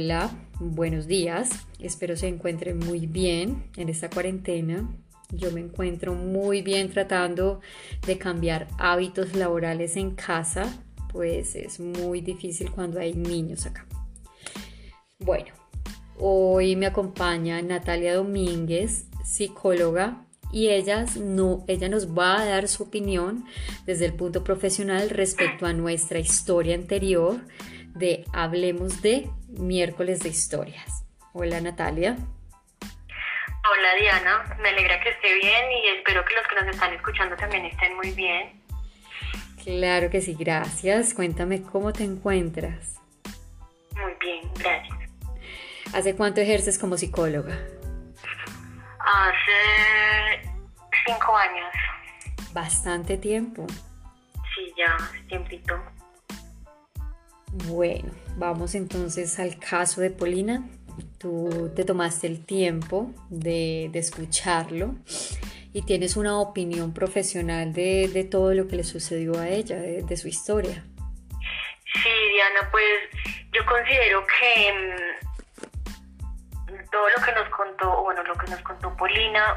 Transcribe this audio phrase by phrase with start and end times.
[0.00, 0.30] Hola,
[0.60, 1.50] buenos días.
[1.80, 4.88] Espero se encuentren muy bien en esta cuarentena.
[5.30, 7.60] Yo me encuentro muy bien tratando
[8.06, 10.72] de cambiar hábitos laborales en casa,
[11.10, 13.86] pues es muy difícil cuando hay niños acá.
[15.18, 15.52] Bueno,
[16.16, 22.84] hoy me acompaña Natalia Domínguez, psicóloga, y ella, no, ella nos va a dar su
[22.84, 23.44] opinión
[23.84, 27.40] desde el punto profesional respecto a nuestra historia anterior
[27.98, 31.04] de Hablemos de miércoles de historias.
[31.32, 32.16] Hola Natalia.
[32.80, 37.36] Hola Diana, me alegra que esté bien y espero que los que nos están escuchando
[37.36, 38.62] también estén muy bien.
[39.62, 41.12] Claro que sí, gracias.
[41.12, 42.98] Cuéntame cómo te encuentras.
[43.94, 44.98] Muy bien, gracias.
[45.92, 47.58] ¿Hace cuánto ejerces como psicóloga?
[49.00, 50.48] Hace
[51.06, 51.74] cinco años.
[52.52, 53.66] Bastante tiempo.
[54.54, 54.96] Sí, ya,
[55.28, 55.74] tiempito.
[57.52, 60.68] Bueno, vamos entonces al caso de Polina.
[61.18, 64.94] Tú te tomaste el tiempo de, escucharlo
[65.72, 70.28] y tienes una opinión profesional de, todo lo que le sucedió a ella, de, su
[70.28, 70.84] historia.
[71.92, 72.84] Sí, Diana, pues
[73.52, 74.72] yo considero que
[76.66, 79.56] mm, todo lo que nos contó, bueno, lo que nos contó Polina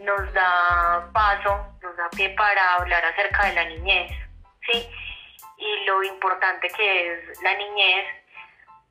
[0.00, 4.10] nos da paso, nos da pie para hablar acerca de la niñez,
[4.70, 4.88] ¿sí?
[5.62, 8.06] Y lo importante que es la niñez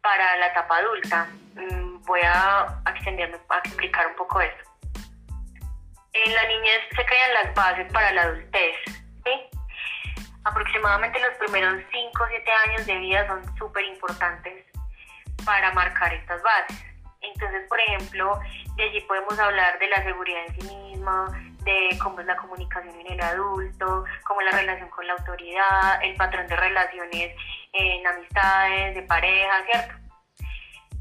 [0.02, 1.28] para la etapa adulta.
[1.55, 4.72] Mm, voy a extenderme a explicar un poco eso.
[6.13, 8.75] En la niñez se crean las bases para la adultez.
[9.25, 9.31] ¿sí?
[10.44, 14.66] Aproximadamente los primeros 5 o 7 años de vida son súper importantes
[15.45, 16.83] para marcar estas bases.
[17.22, 18.39] Entonces, por ejemplo,
[18.75, 21.28] de allí podemos hablar de la seguridad en sí misma,
[21.63, 26.03] de cómo es la comunicación en el adulto, cómo es la relación con la autoridad,
[26.03, 27.35] el patrón de relaciones
[27.73, 29.93] en amistades, de pareja, ¿cierto?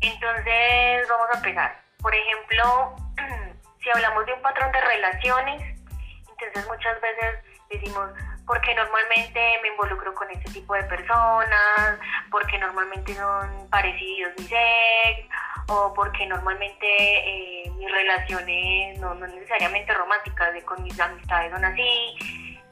[0.01, 1.81] Entonces vamos a empezar.
[2.01, 2.97] Por ejemplo,
[3.83, 5.81] si hablamos de un patrón de relaciones,
[6.29, 8.11] entonces muchas veces decimos,
[8.51, 12.01] porque normalmente me involucro con este tipo de personas,
[12.33, 15.29] porque normalmente son parecidos mi sex,
[15.69, 21.65] o porque normalmente eh, mis relaciones no, no necesariamente románticas, de con mis amistades son
[21.65, 22.19] así,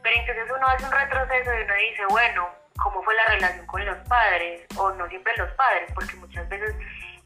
[0.03, 2.49] pero entonces uno hace un retroceso y uno dice, bueno,
[2.83, 4.67] ¿cómo fue la relación con los padres?
[4.77, 6.75] O no siempre los padres, porque muchas veces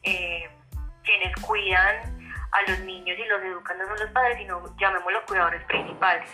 [0.03, 0.47] eh,
[1.03, 5.63] quienes cuidan a los niños y los educan no son los padres, sino llamémoslos cuidadores
[5.63, 6.29] principales.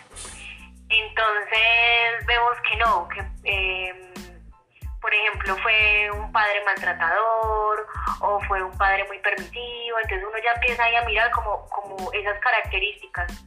[0.90, 4.12] Entonces vemos que no, que em,
[5.00, 7.88] por ejemplo fue un padre maltratador
[8.22, 12.40] o fue un padre muy permisivo, entonces uno ya empieza a mirar como, como esas
[12.40, 13.46] características.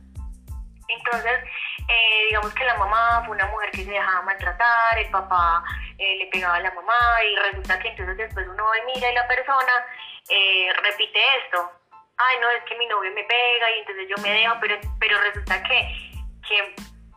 [0.88, 1.41] Entonces,
[1.88, 5.64] eh, digamos que la mamá fue una mujer que se dejaba maltratar, el papá
[5.98, 9.26] eh, le pegaba a la mamá y resulta que entonces después uno mira y la
[9.26, 9.86] persona
[10.28, 11.72] eh, repite esto.
[12.19, 15.20] Ay, no, es que mi novio me pega y entonces yo me dejo, pero, pero
[15.22, 16.12] resulta que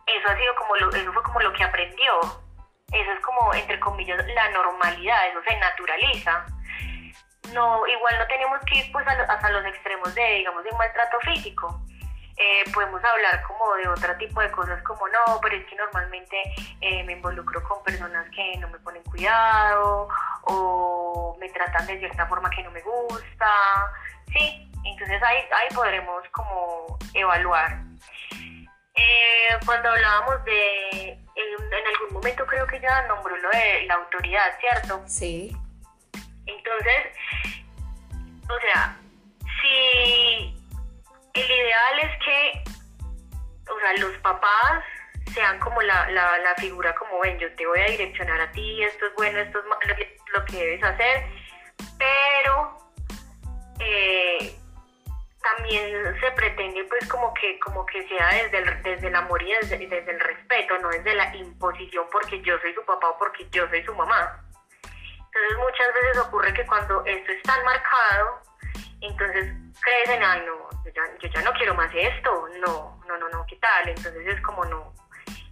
[0.06, 2.20] eso ha sido como lo, eso fue como lo que aprendió.
[2.92, 6.46] Eso es como, entre comillas, la normalidad, eso se naturaliza.
[7.52, 11.80] No, igual no tenemos que ir pues hasta los extremos de, digamos, de maltrato físico.
[12.38, 16.36] Eh, podemos hablar como de otro tipo de cosas como no, pero es que normalmente
[16.82, 20.06] eh, me involucro con personas que no me ponen cuidado
[20.42, 23.50] o me tratan de cierta forma que no me gusta,
[24.34, 27.78] sí, entonces ahí, ahí podremos como evaluar
[28.96, 34.58] eh, cuando hablábamos de, en, algún momento creo que ya nombró lo de la autoridad,
[34.60, 35.02] ¿cierto?
[35.06, 35.56] Sí.
[36.46, 37.06] Entonces,
[38.48, 38.96] o sea,
[39.60, 40.56] si
[41.34, 42.64] el ideal es que,
[43.70, 44.84] o sea, los papás
[45.34, 48.82] sean como la, la, la figura como, ven, yo te voy a direccionar a ti,
[48.82, 49.94] esto es bueno, esto es malo,
[50.32, 51.26] lo que debes hacer,
[51.98, 52.85] pero...
[56.26, 59.78] se pretende pues como que como que sea desde el, desde el amor y desde,
[59.78, 63.68] desde el respeto, no desde la imposición porque yo soy su papá o porque yo
[63.68, 64.42] soy su mamá.
[64.82, 68.40] Entonces muchas veces ocurre que cuando esto es tan marcado,
[69.00, 73.28] entonces crecen, ay no, yo ya, yo ya no quiero más esto, no, no, no,
[73.28, 73.88] no, ¿qué tal?
[73.88, 74.94] Entonces es como no,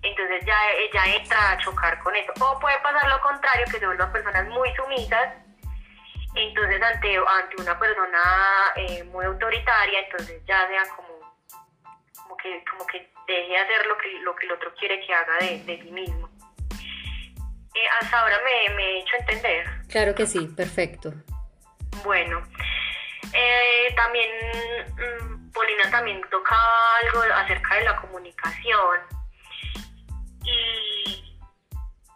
[0.02, 2.32] entonces ya ella entra a chocar con eso.
[2.40, 5.34] O puede pasar lo contrario, que se vuelvan personas muy sumisas
[6.34, 8.22] entonces ante, ante una persona
[8.76, 11.20] eh, muy autoritaria, entonces ya sea como,
[12.22, 15.36] como, que, como que deje hacer lo que, lo que el otro quiere que haga
[15.40, 16.28] de, de sí mismo.
[17.74, 19.66] Eh, hasta ahora me, me, he hecho entender.
[19.88, 21.12] Claro que sí, perfecto.
[22.04, 22.42] Bueno,
[23.32, 24.30] eh, también
[24.96, 26.56] mm, Polina también toca
[27.02, 29.00] algo acerca de la comunicación.
[30.44, 31.38] Y,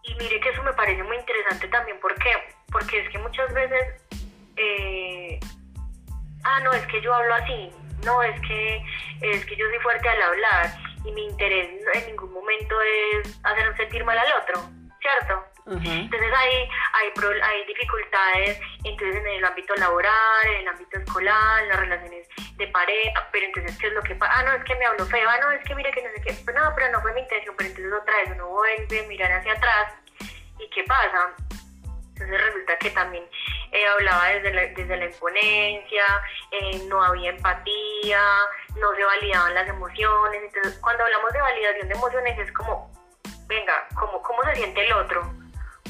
[0.04, 2.30] y mire que eso me parece muy interesante también, ¿por qué?
[2.70, 4.07] Porque es que muchas veces
[4.58, 5.40] eh,
[6.44, 7.70] ah, no, es que yo hablo así,
[8.04, 8.82] no, es que,
[9.20, 10.74] es que yo soy fuerte al hablar
[11.04, 14.62] y mi interés en ningún momento es hacer sentir mal al otro,
[15.00, 15.44] ¿cierto?
[15.70, 21.68] Entonces hay, hay, hay dificultades entonces en el ámbito laboral, en el ámbito escolar, en
[21.68, 22.26] las relaciones
[22.56, 24.32] de pareja, pero entonces ¿qué es lo que pasa?
[24.38, 26.22] Ah, no, es que me hablo feo, ah, no, es que mire que no sé
[26.22, 29.08] qué, pues no, pero no fue mi intención, pero entonces otra vez uno vuelve a
[29.08, 29.94] mirar hacia atrás
[30.58, 31.34] y ¿qué pasa?
[32.18, 33.24] Entonces resulta que también
[33.70, 36.04] eh, hablaba desde la, desde la imponencia,
[36.50, 38.20] eh, no había empatía,
[38.76, 40.42] no se validaban las emociones.
[40.42, 42.90] Entonces, cuando hablamos de validación de emociones es como,
[43.46, 45.32] venga, ¿cómo, cómo se siente el otro?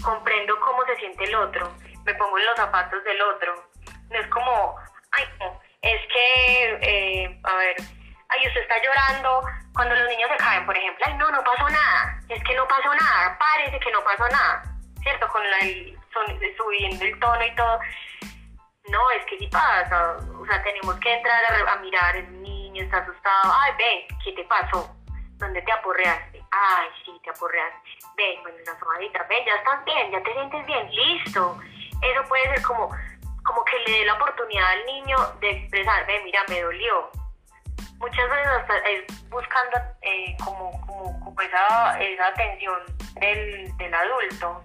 [0.02, 3.64] Comprendo cómo se siente el otro, me pongo en los zapatos del otro.
[4.10, 4.76] No es como,
[5.12, 5.24] ay,
[5.80, 7.76] es que, eh, a ver,
[8.28, 11.70] ay, usted está llorando cuando los niños se caen, por ejemplo, ay, no, no pasó
[11.70, 14.62] nada, es que no pasó nada, parece que no pasó nada,
[15.02, 15.26] ¿cierto?
[15.28, 15.58] Con la,
[16.56, 17.78] subiendo el tono y todo.
[18.90, 20.16] No, es que sí pasa.
[20.38, 23.52] O sea, tenemos que entrar a, mirar, el niño está asustado.
[23.60, 24.94] Ay, ven, ¿qué te pasó?
[25.36, 26.42] ¿Dónde te aporreaste?
[26.50, 27.90] Ay, sí, te aporreaste.
[28.16, 31.60] Ven, bueno, la somadita, ven, ya estás bien, ya te sientes bien, listo.
[32.02, 32.88] Eso puede ser como,
[33.44, 37.10] como que le dé la oportunidad al niño de expresar, ven, mira, me dolió.
[37.98, 42.80] Muchas veces hasta es buscando eh, como, como, como, esa, esa atención
[43.20, 44.64] del, del adulto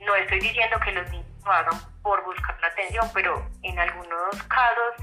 [0.00, 4.42] no estoy diciendo que los niños lo hagan por buscar la atención, pero en algunos
[4.48, 4.94] casos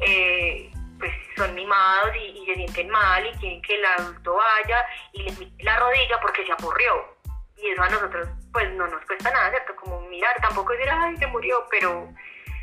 [0.00, 5.22] eh, pues son mimados y, se sienten mal y quieren que el adulto vaya y
[5.22, 7.16] le mete la rodilla porque se aporrió.
[7.56, 9.74] Y eso a nosotros pues no nos cuesta nada, ¿cierto?
[9.76, 12.08] Como mirar, tampoco decir, ay, se murió, pero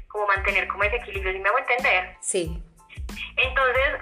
[0.08, 2.18] como mantener como ese equilibrio, ¿sí me hago entender?
[2.22, 2.64] Sí.
[3.38, 4.02] Entonces,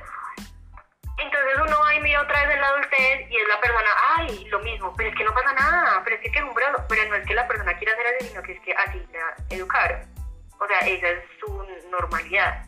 [1.18, 4.46] entonces uno va y mira otra vez en la adultez y es la persona, ay,
[4.46, 7.28] lo mismo, pero es que no pasa nada, pero es que brazo, pero no es
[7.28, 10.02] que la persona quiera hacer así, sino que es que así la educaron.
[10.60, 12.66] O sea, esa es su normalidad.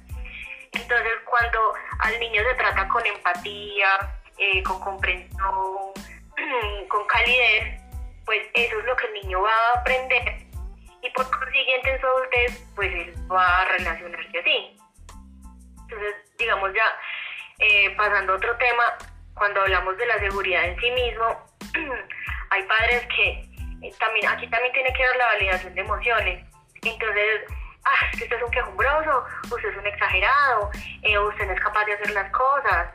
[0.72, 5.94] Entonces cuando al niño se trata con empatía, eh, con comprensión,
[6.88, 7.81] con calidez,
[8.25, 10.50] pues eso es lo que el niño va a aprender
[11.01, 14.78] y por consiguiente en su adultez, pues él va a relacionarse así.
[15.81, 16.84] Entonces, digamos ya,
[17.59, 18.83] eh, pasando a otro tema,
[19.33, 21.45] cuando hablamos de la seguridad en sí mismo,
[22.51, 23.29] hay padres que
[23.81, 26.45] eh, también, aquí también tiene que ver la validación de emociones.
[26.81, 27.41] Entonces,
[27.83, 30.71] ah, usted es un quejumbroso, usted es un exagerado,
[31.01, 32.94] eh, usted no es capaz de hacer las cosas.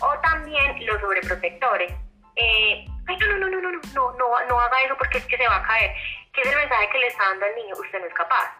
[0.00, 1.92] O también los sobreprotectores.
[2.36, 5.46] ay, no, no, no, no, no, no, no, no haga eso porque es que se
[5.46, 5.94] va a caer.
[6.32, 7.74] ¿Qué es el mensaje que le está dando al niño?
[7.78, 8.52] Usted no es capaz.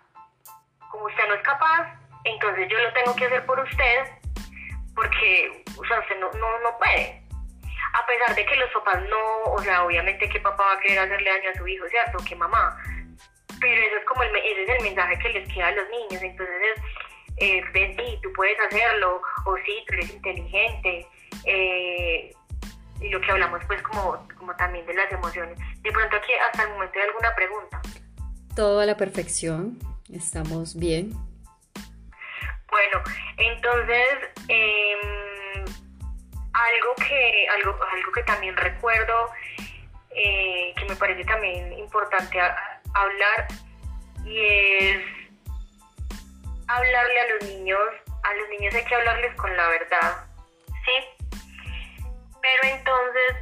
[0.90, 1.94] Como usted no es capaz,
[2.24, 4.25] entonces yo lo tengo que hacer por usted
[4.96, 7.22] porque, o sea, usted no, no, no puede.
[7.92, 10.98] A pesar de que los papás no, o sea, obviamente que papá va a querer
[10.98, 12.18] hacerle daño a su hijo, ¿cierto?
[12.26, 12.76] Que mamá.
[13.60, 16.22] Pero eso es como el, ese es el mensaje que les queda a los niños.
[16.22, 16.82] Entonces es,
[17.36, 21.06] eh, ven, sí, tú puedes hacerlo, o sí, tú eres inteligente.
[21.44, 22.34] Eh,
[23.00, 25.58] y lo que hablamos pues como, como también de las emociones.
[25.82, 27.82] De pronto aquí hasta el momento hay alguna pregunta.
[28.54, 29.78] Todo a la perfección,
[30.10, 31.12] estamos bien.
[32.76, 33.02] Bueno,
[33.38, 34.18] entonces,
[34.48, 35.64] em,
[36.52, 39.30] algo, que, algo, algo que también recuerdo,
[40.10, 43.48] eh, que me parece también importante hablar,
[44.26, 45.02] y es
[46.68, 47.88] hablarle a los niños,
[48.22, 50.26] a los niños hay que hablarles con la verdad,
[50.84, 51.38] ¿sí?
[52.42, 53.36] Pero entonces,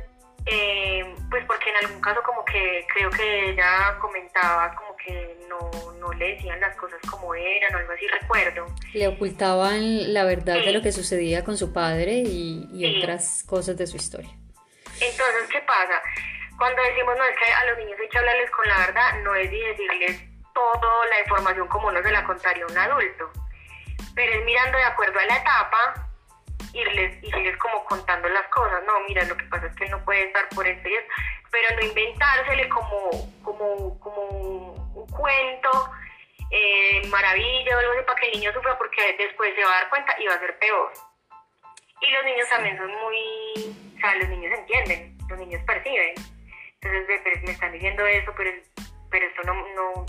[0.47, 5.93] em, pues porque en algún caso como que creo que ella comentaba como que no,
[5.99, 8.74] no le decían las cosas como eran o algo así, recuerdo.
[8.95, 13.87] Le ocultaban la verdad de lo que sucedía con su padre y, otras cosas de
[13.87, 14.31] su historia.
[15.01, 16.01] Entonces, ¿qué pasa?
[16.57, 19.35] Cuando decimos, no, es que a los niños hay que hablarles con la verdad, no
[19.35, 20.23] es decirles
[20.55, 23.31] toda la información como no se la contaría un adulto,
[24.15, 26.09] pero es mirando de acuerdo a la etapa
[26.73, 30.27] irles, irles como contando las cosas, no, mira, lo que pasa es que no puede
[30.27, 30.93] estar por esto y
[31.51, 33.11] pero no inventársele como,
[33.45, 35.91] como, como un, cuento,
[36.57, 39.81] eh, maravilla o algo así para que el niño sufra porque después se va a
[39.81, 40.93] dar cuenta y va a ser peor.
[42.01, 46.15] Y los niños también son muy, o sea, los niños entienden, los niños perciben.
[46.81, 48.51] Entonces, me están diciendo eso, pero,
[49.11, 50.07] pero esto no, no,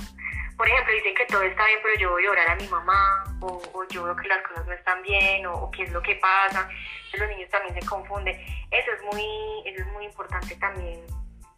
[0.55, 3.23] por ejemplo, dicen que todo está bien, pero yo voy a orar a mi mamá,
[3.41, 6.69] o, yo veo que las cosas no están bien, o, qué es lo que pasa.
[7.05, 8.39] Entonces los niños también se confunden.
[8.69, 11.01] Eso es muy, eso es muy importante también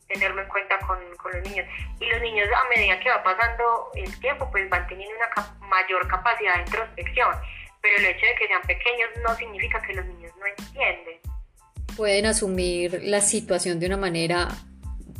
[0.07, 1.65] tenerlo en cuenta con, con, los niños.
[1.99, 6.07] Y los niños a medida que va pasando el tiempo, pues van teniendo una mayor
[6.07, 7.35] capacidad de introspección.
[7.81, 11.19] Pero el hecho de que sean pequeños no significa que los niños no entienden.
[11.95, 14.49] Pueden asumir la situación de una manera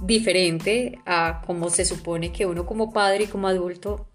[0.02, 4.08] diferente a como se supone que uno como padre y como adulto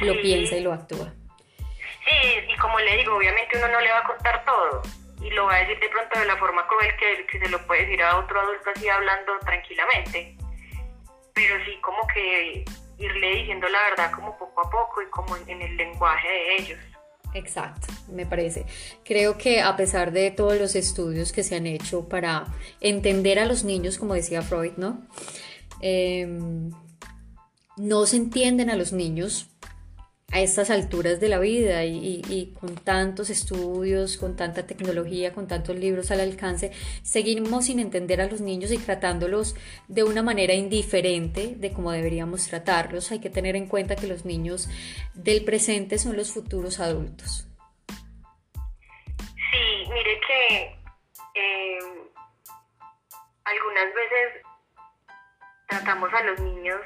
[0.00, 1.12] lo piensa y lo actúa.
[2.06, 4.82] Sí, y como le digo, obviamente uno no le va a contar todo
[5.20, 7.64] y lo va a decir de pronto de la forma cruel que, que se lo
[7.66, 10.36] puede decir a otro adulto así hablando tranquilamente.
[11.34, 12.64] Pero sí como que
[12.98, 16.78] irle diciendo la verdad como poco a poco y como en el lenguaje de ellos.
[17.34, 18.64] Exacto, me parece.
[19.04, 22.46] Creo que a pesar de todos los estudios que se han hecho para
[22.80, 25.06] entender a los niños, como decía Freud, ¿no?
[25.80, 26.70] Em,
[27.76, 29.50] no se entienden a los niños
[30.30, 35.76] a estas alturas de la vida y, con tantos estudios, con tanta tecnología, con tantos
[35.76, 36.70] libros al alcance,
[37.02, 39.56] seguimos sin entender a los niños y tratándolos
[39.88, 43.10] de una manera indiferente de cómo deberíamos tratarlos.
[43.10, 44.68] Hay que tener en cuenta que los niños
[45.14, 47.46] del presente son los futuros adultos.
[49.50, 50.64] Sí, mire que
[51.36, 51.78] eh,
[53.44, 54.42] algunas veces
[55.68, 56.80] tratamos a los niños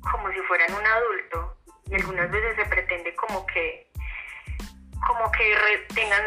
[0.00, 1.53] como si fueran un adulto
[1.94, 3.86] y algunas veces se pretende como que
[5.06, 5.54] como que
[5.94, 6.24] tengan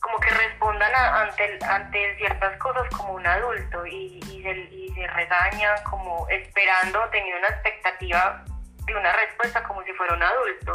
[0.00, 6.26] como que respondan ante ante ciertas cosas como un adulto y, se, y regañan como
[6.30, 8.44] esperando teniendo una expectativa
[8.86, 10.72] de una respuesta como si fuera un adulto.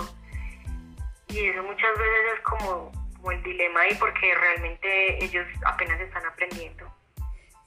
[1.27, 6.25] Y eso muchas veces es como, como el dilema ahí porque realmente ellos apenas están
[6.25, 6.98] aprendiendo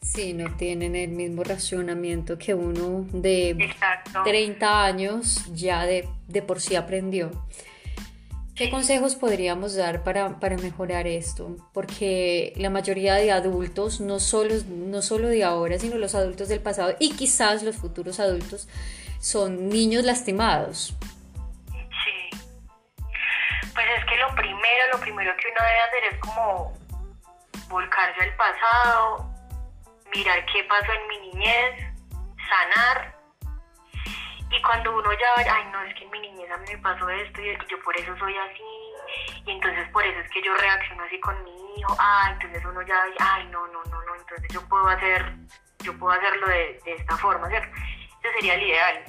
[0.03, 3.73] Sí, no tienen el mismo racionamiento que uno de
[4.25, 6.09] 30 años ya de,
[6.47, 7.31] por sí aprendió.
[8.57, 11.57] ¿Qué consejos podríamos dar para, mejorar esto?
[11.73, 16.61] Porque la mayoría de adultos, no solo, no solo de ahora, sino los adultos del
[16.61, 18.69] pasado y quizás los futuros adultos,
[19.21, 20.95] son niños lastimados.
[21.71, 22.39] Sí.
[23.73, 26.77] Pues es que lo primero, lo primero que uno debe hacer es como
[27.69, 29.32] volcarse al pasado,
[30.15, 31.95] mirar qué pasó en mi niñez,
[32.49, 33.17] sanar.
[34.51, 37.09] Y cuando uno ya, ay, no, es que en mi niñez a mí me pasó
[37.09, 41.03] esto y yo por eso soy así, y entonces por eso es que yo reacciono
[41.05, 44.61] así con mi hijo, ay, entonces uno ya, ay, no, no, no, no, entonces yo
[44.69, 45.35] puedo hacer,
[45.81, 47.75] yo puedo hacerlo de esta forma, ¿cierto?
[48.21, 49.05] Ese sería el ideal.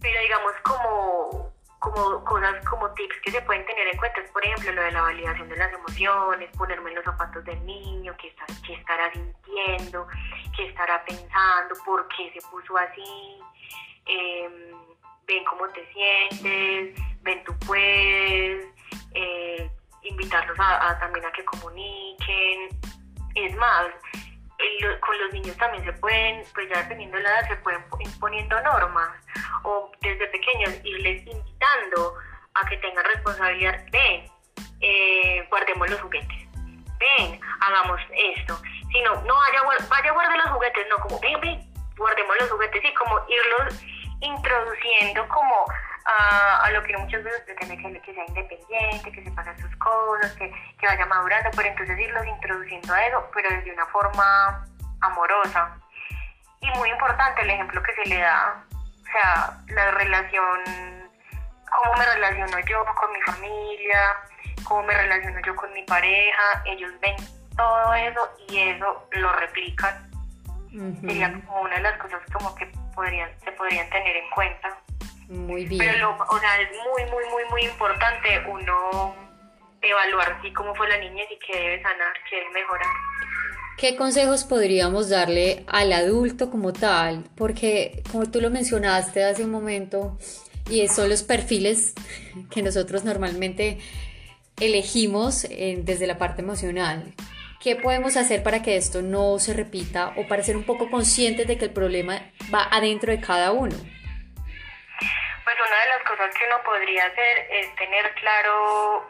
[0.00, 4.44] Pero digamos como como cosas como tips que se pueden tener en cuenta es por
[4.44, 8.34] ejemplo lo de la validación de las emociones, ponerme en los zapatos del niño, qué,
[8.72, 10.06] estará sintiendo,
[10.56, 13.38] qué estará pensando, por qué se puso así,
[14.06, 14.52] em,
[15.26, 18.66] ven cómo te sientes, ven tú puedes,
[19.14, 19.70] eh,
[20.02, 22.68] invitarlos a, también a que comuniquen.
[23.34, 23.88] Es más,
[25.00, 28.60] con los niños también se pueden, pues ya dependiendo de la edad, se pueden imponiendo
[28.62, 29.10] normas
[29.62, 32.14] o desde pequeños irles invitando
[32.54, 33.84] a que tengan responsabilidad.
[33.90, 34.30] Ven,
[34.80, 36.48] eh, guardemos los juguetes.
[36.98, 38.58] Ven, hagamos esto.
[38.90, 42.50] Si no, no vaya, vaya a guardar los juguetes, no, como ven, ven, guardemos los
[42.50, 43.82] juguetes y como irlos
[44.20, 45.66] introduciendo como
[46.06, 50.32] a, lo que muchas veces pretende que, que, sea independiente, que se pague sus cosas,
[50.34, 54.66] que, que vaya madurando, pero entonces irlos introduciendo a eso, pero desde una forma
[55.00, 55.76] amorosa.
[56.60, 60.60] Y muy importante el ejemplo que se le da, o sea, la relación,
[61.70, 64.00] cómo me relaciono yo con mi familia,
[64.64, 67.16] cómo me relaciono yo con mi pareja, ellos ven
[67.56, 70.10] todo eso y eso lo replican.
[71.00, 74.76] Sería como una de las cosas como que podrían, se podrían tener en cuenta.
[75.28, 75.84] Muy bien.
[75.84, 79.14] Pero o sea, es muy, muy, muy, muy importante uno
[79.82, 82.86] evaluar sí cómo fue la niñez y qué debe sanar, qué debe mejorar.
[83.76, 87.24] ¿Qué consejos podríamos darle al adulto como tal?
[87.36, 90.16] Porque como tú lo mencionaste hace un momento,
[90.70, 91.94] y son los perfiles
[92.50, 93.78] que nosotros normalmente
[94.58, 97.14] elegimos eh, desde la parte emocional.
[97.60, 101.46] ¿Qué podemos hacer para que esto no se repita o para ser un poco conscientes
[101.46, 102.22] de que el problema
[102.54, 103.74] va adentro de cada uno?
[105.46, 109.08] Pues una de las cosas que uno podría hacer es tener claro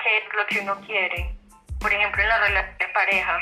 [0.00, 1.34] qué es lo que uno quiere.
[1.80, 3.38] Por ejemplo, en la relación de pareja.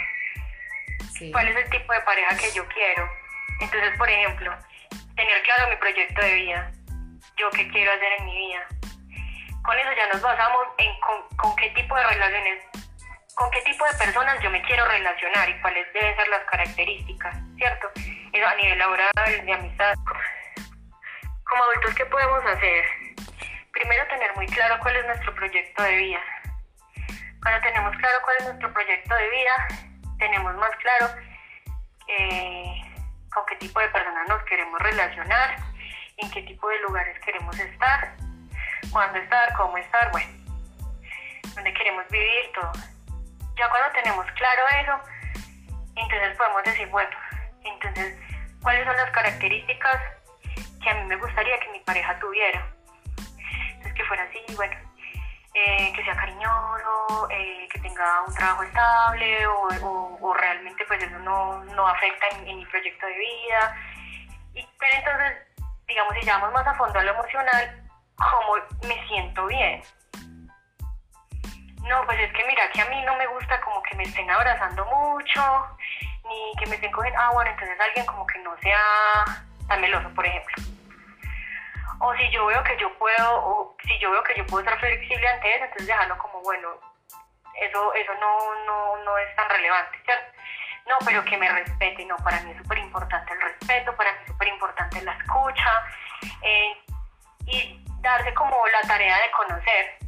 [1.30, 3.06] ¿Cuál es el tipo de pareja que yo quiero?
[3.60, 4.50] Entonces, por ejemplo,
[5.14, 6.72] tener claro mi proyecto de vida.
[7.36, 8.66] Yo qué quiero hacer en mi vida.
[9.62, 10.90] Con eso ya nos basamos en
[11.36, 12.64] con qué tipo de relaciones
[13.34, 17.36] con qué tipo de personas yo me quiero relacionar y cuáles deben ser las características,
[17.56, 17.90] ¿cierto?
[18.32, 19.94] Eso a nivel laboral, de amistad.
[21.52, 22.84] Como adultos, ¿qué podemos hacer?
[23.72, 26.20] Primero, tener muy claro cuál es nuestro proyecto de vida.
[27.42, 29.68] Cuando tenemos claro cuál es nuestro proyecto de vida,
[30.18, 31.14] tenemos más claro
[32.08, 32.80] eh,
[33.34, 35.56] con qué tipo de personas nos queremos relacionar,
[36.16, 38.16] en qué tipo de lugares queremos estar,
[38.90, 40.32] cuándo estar, cómo estar, bueno,
[41.54, 42.72] dónde queremos vivir, todo.
[43.58, 45.00] Ya cuando tenemos claro eso,
[45.96, 47.14] entonces podemos decir, bueno,
[47.62, 48.16] entonces,
[48.62, 50.00] ¿cuáles son las características
[50.82, 52.66] que a mí me gustaría que mi pareja tuviera?
[53.68, 54.76] Entonces, que fuera así, bueno,
[55.54, 61.62] eh, que sea cariñoso, eh, que tenga un trabajo estable o, realmente pues eso no,
[61.64, 63.76] no afecta en, mi proyecto de vida.
[64.54, 65.32] Pero entonces,
[65.86, 67.82] digamos, si llamamos más a fondo a lo emocional,
[68.16, 68.54] ¿cómo
[68.88, 69.82] me siento bien?
[71.82, 74.30] No, pues es que mira que a mí no me gusta como que me estén
[74.30, 75.42] abrazando mucho,
[76.28, 80.08] ni que me estén cogiendo, ah bueno, entonces alguien como que no sea tan meloso,
[80.14, 80.71] por ejemplo
[82.02, 84.78] o si yo veo que yo puedo, o si yo veo que yo puedo estar
[84.80, 86.68] flexible ante eso, entonces dejarlo como, bueno,
[87.60, 90.32] eso, eso no, no, no es tan relevante, ¿cierto?
[90.88, 94.18] No, pero que me respete, no, para mí es súper importante el respeto, para mí
[94.22, 95.84] es súper importante la escucha
[96.42, 96.76] eh,
[97.46, 99.98] y darse como la tarea de conocer.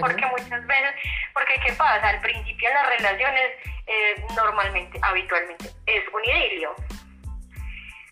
[0.00, 0.94] Porque muchas veces,
[1.34, 2.08] porque ¿qué pasa?
[2.08, 3.50] Al principio en las relaciones,
[3.86, 6.74] eh, normalmente, habitualmente, es un idilio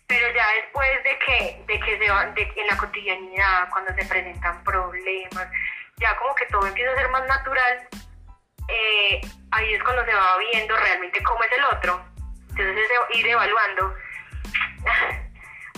[0.07, 4.05] pero ya después de que, de que se va, de, en la cotidianidad, cuando se
[4.05, 5.47] presentan problemas,
[5.97, 7.87] ya como que todo empieza a ser más natural,
[8.67, 9.21] eh,
[9.51, 12.05] ahí es cuando se va viendo realmente cómo es el otro.
[12.49, 13.93] Entonces es ir evaluando.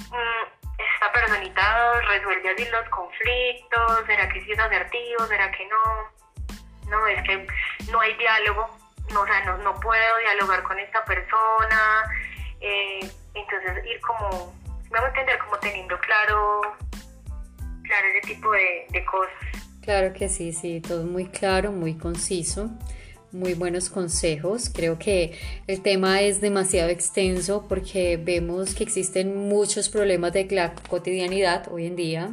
[0.09, 5.25] Mm, esta personita resuelve así los conflictos, ¿será que sí es asertivo?
[5.25, 6.89] ¿Será que no?
[6.89, 7.45] No, es que
[7.91, 8.69] no hay diálogo,
[9.11, 12.03] no, o sea, no, no puedo dialogar con esta persona.
[12.61, 12.99] Eh,
[13.39, 14.53] entonces ir como,
[14.89, 16.61] vamos a entender, como teniendo claro,
[17.83, 19.33] claro ese tipo de, cosas.
[19.81, 22.69] Claro que sí, sí, todo muy claro, muy conciso
[23.33, 24.69] muy buenos consejos.
[24.73, 30.73] Creo que el tema es demasiado extenso porque vemos que existen muchos problemas de la
[30.73, 32.31] cotidianidad hoy en día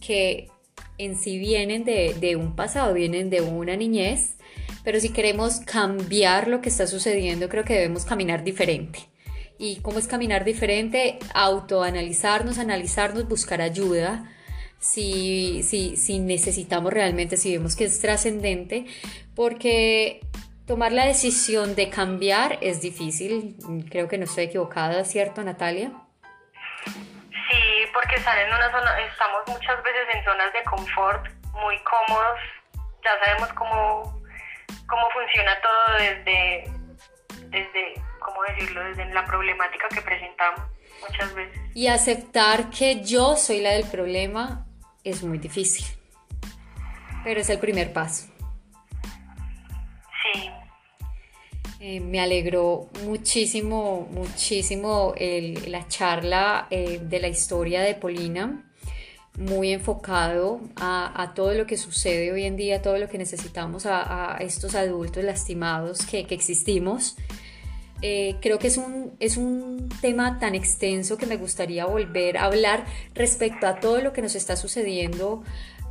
[0.00, 0.50] que
[0.98, 4.36] en sí vienen de, de, un pasado, vienen de una niñez,
[4.82, 9.00] pero si queremos cambiar lo que está sucediendo, creo que debemos caminar diferente
[9.58, 14.24] y cómo es caminar diferente, autoanalizarnos, analizarnos, buscar ayuda.
[14.78, 18.86] Si, si, si necesitamos realmente, si vemos que es trascendente,
[19.34, 20.20] porque
[20.66, 23.56] tomar la decisión de cambiar es difícil.
[23.90, 25.92] Creo que no estoy equivocada, ¿cierto, Natalia?
[26.84, 32.38] Sí, porque estar en una zona, estamos muchas veces en zonas de confort muy cómodos.
[33.04, 34.22] Ya sabemos cómo,
[34.88, 36.64] cómo funciona todo desde,
[37.48, 38.05] desde
[38.36, 40.60] ¿cómo decirlo?, desde la problemática que presentamos
[41.00, 41.58] muchas veces.
[41.74, 44.66] Y aceptar que yo soy la del problema
[45.04, 45.86] es muy difícil,
[47.24, 48.26] pero es el primer paso.
[50.32, 50.50] Sí.
[51.80, 58.62] Eh, me alegró muchísimo, muchísimo la charla eh, de la historia de Polina,
[59.38, 64.38] muy enfocado a, todo lo que sucede hoy en día, todo lo que necesitamos a,
[64.40, 67.16] estos adultos lastimados que, que existimos
[68.02, 72.44] eh, creo que es un, es un tema tan extenso que me gustaría volver a
[72.44, 75.42] hablar respecto a todo lo que nos está sucediendo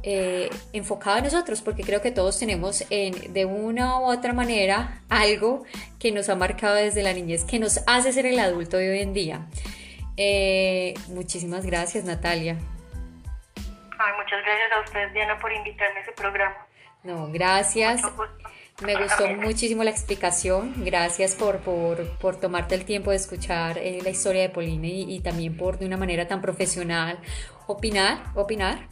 [0.08, 5.02] eh, enfocado a nosotros, porque creo que todos tenemos en, de una u otra manera
[5.10, 5.64] algo
[5.98, 9.00] que nos ha marcado desde la niñez, que nos hace ser el adulto de hoy
[9.00, 9.48] en día.
[10.16, 12.54] Eh, muchísimas gracias, Natalia.
[12.54, 16.56] muchas gracias a ustedes, Diana, por invitarme a su programa.
[17.04, 18.02] No, gracias.
[18.82, 20.74] Me gustó muchísimo la explicación.
[20.84, 25.56] Gracias por, por, tomarte el tiempo de escuchar eh, la historia de Pauline y, también
[25.56, 27.18] por de una manera tan profesional
[27.68, 28.26] opinar.
[28.36, 28.90] opinar.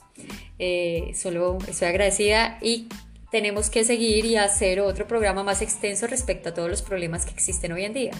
[0.57, 2.87] Eh, solo estoy agradecida y
[3.29, 7.31] tenemos que seguir y hacer otro programa más extenso respecto a todos los problemas que
[7.31, 8.11] existen hoy en día.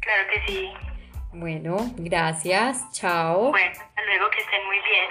[0.00, 0.70] Claro que sí.
[1.32, 2.90] Bueno, gracias.
[2.92, 3.50] Chao.
[3.50, 5.10] Bueno, hasta luego, que estén muy bien.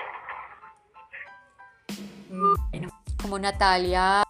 [2.71, 2.89] Bueno,
[3.21, 4.26] como Natalia